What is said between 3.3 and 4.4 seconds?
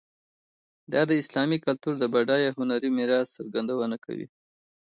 څرګندونه کوي.